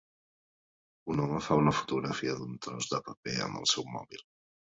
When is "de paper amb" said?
2.95-3.61